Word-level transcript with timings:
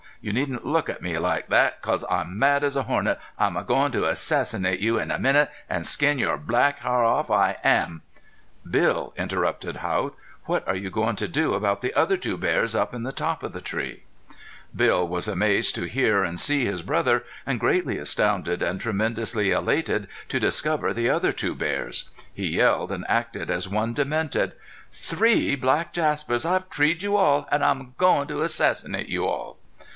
You 0.19 0.33
needn't 0.33 0.65
look 0.65 0.87
at 0.89 1.01
me 1.01 1.17
like 1.19 1.47
thet, 1.49 1.81
'cause 1.81 2.03
I'm 2.09 2.37
mad 2.37 2.63
as 2.63 2.75
a 2.75 2.83
hornet. 2.83 3.19
I'm 3.37 3.55
agoin' 3.55 3.91
to 3.91 4.05
assassinate 4.07 4.79
you 4.79 4.97
in 4.99 5.11
a 5.11 5.17
minnit 5.19 5.49
an' 5.69 5.83
skin 5.83 6.17
your 6.19 6.37
black 6.37 6.79
har 6.79 7.03
off, 7.03 7.29
I 7.29 7.57
am" 7.63 8.01
"Bill," 8.77 9.13
interrupted 9.15 9.77
Haught, 9.77 10.15
"what 10.45 10.67
are 10.67 10.75
you 10.75 10.89
goin' 10.91 11.15
to 11.17 11.27
do 11.27 11.53
about 11.53 11.81
the 11.81 11.93
other 11.95 12.17
two 12.17 12.35
bears 12.37 12.75
up 12.75 12.93
in 12.95 13.01
the 13.03 13.11
top 13.11 13.41
of 13.41 13.51
the 13.51 13.61
tree?" 13.61 14.03
Bill 14.75 15.07
was 15.07 15.27
amazed 15.27 15.73
to 15.75 15.83
hear 15.85 16.23
and 16.23 16.39
see 16.39 16.65
his 16.65 16.81
brother, 16.81 17.23
and 17.45 17.59
greatly 17.59 17.97
astounded 17.99 18.61
and 18.63 18.81
tremendously 18.81 19.51
elated 19.51 20.07
to 20.29 20.39
discover 20.39 20.93
the 20.93 21.09
other 21.11 21.31
two 21.31 21.53
bears. 21.53 22.09
He 22.31 22.49
yelled 22.57 22.91
and 22.91 23.05
acted 23.07 23.49
as 23.51 23.69
one 23.69 23.93
demented. 23.93 24.53
"Three 24.91 25.55
black 25.55 25.93
Jaspers! 25.93 26.43
I've 26.45 26.69
treed 26.69 27.01
you 27.03 27.15
all. 27.17 27.47
An' 27.51 27.61
I'm 27.63 27.81
agoin' 27.81 28.27
to 28.27 28.41
assassinate 28.41 29.07
you 29.09 29.25
all!" 29.27 29.57